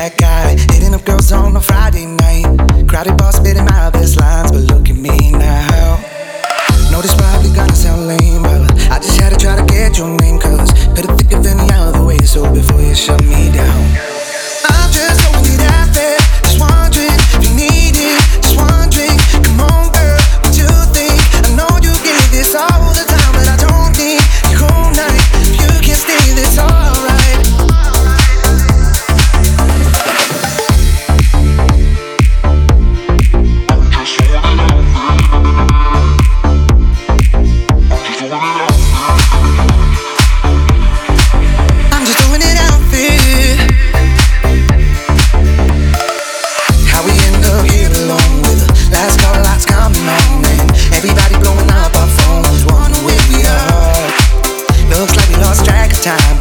that 0.00 0.16
guy. 0.16 0.56
Hitting 0.72 0.94
up 0.94 1.04
girls 1.04 1.30
on 1.30 1.54
a 1.56 1.60
Friday 1.60 2.06
night. 2.06 2.48
Crowded 2.88 3.18
bar 3.18 3.32
spitting 3.32 3.66
my 3.66 3.90
best 3.90 4.18
lines, 4.18 4.50
but 4.50 4.64
look 4.72 4.88
at 4.88 4.96
me 4.96 5.30
now. 5.30 6.00
Know 6.90 7.02
this 7.02 7.14
probably 7.14 7.52
gonna 7.52 7.76
sound 7.76 8.08
lame, 8.08 8.42
but 8.42 8.64
I 8.88 8.96
just 8.98 9.20
had 9.20 9.30
to 9.34 9.38
try 9.38 9.56
to 9.60 9.66
get 9.66 9.98
your 9.98 10.08
name, 10.22 10.38
cause 10.38 10.72
better 10.96 11.12
think 11.16 11.32
of 11.32 11.44
any 11.44 11.68
other 11.74 12.02
way, 12.02 12.18
so 12.24 12.48
before 12.50 12.80
you 12.80 12.94
shut 12.94 13.22
me 13.24 13.52
down. 13.52 13.80
I 14.72 14.88
just 14.90 15.20
hoping 15.20 15.58
that. 15.58 15.80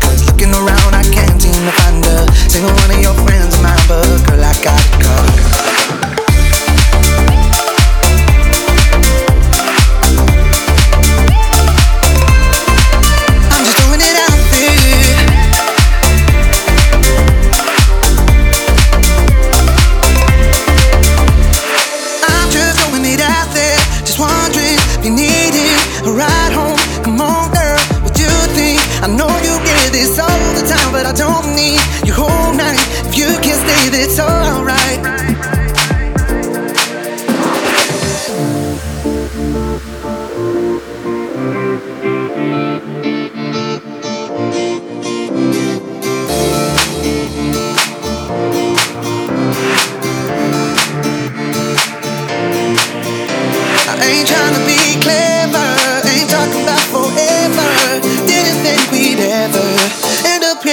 Cause 0.02 0.26
looking 0.28 0.52
around, 0.52 0.92
I 0.94 1.04
can't 1.04 1.42
seem 1.42 1.54
to 1.54 1.72
find 1.80 2.06
her. 2.06 2.26
single 2.50 2.74
one 2.74 2.92
of 2.92 3.02
your 3.02 3.14
friends. 3.14 3.29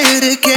get 0.02 0.24
it, 0.24 0.42
get 0.42 0.55